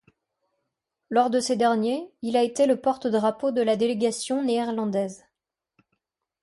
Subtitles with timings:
[1.11, 5.25] Lors de ces derniers, il a été le porte-drapeau de la délégation néerlandaise.